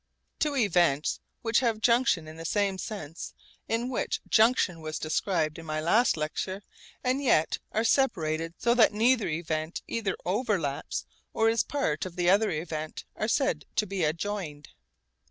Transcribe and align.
Two 0.39 0.55
events 0.55 1.19
which 1.43 1.59
have 1.59 1.79
'junction' 1.79 2.27
in 2.27 2.35
the 2.35 2.43
sense 2.43 3.35
in 3.67 3.87
which 3.87 4.19
junction 4.27 4.81
was 4.81 4.97
described 4.97 5.59
in 5.59 5.65
my 5.67 5.79
last 5.79 6.17
lecture, 6.17 6.63
and 7.03 7.21
yet 7.21 7.59
are 7.71 7.83
separated 7.83 8.55
so 8.57 8.73
that 8.73 8.93
neither 8.93 9.27
event 9.27 9.83
either 9.87 10.17
overlaps 10.25 11.05
or 11.33 11.49
is 11.49 11.61
part 11.61 12.07
of 12.07 12.15
the 12.15 12.31
other 12.31 12.49
event, 12.49 13.05
are 13.15 13.27
said 13.27 13.65
to 13.75 13.85
be 13.85 14.03
'adjoined.' 14.03 14.69